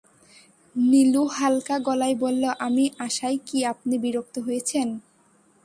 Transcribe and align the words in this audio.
নীলু 0.75 1.23
হালকা 1.37 1.75
গলায় 1.87 2.15
বলল, 2.23 2.43
আমি 2.67 2.85
আসায় 2.99 3.37
কি 3.47 3.57
আপনি 3.65 3.93
বিরক্ত 4.03 4.35
হয়েছেন? 4.47 4.87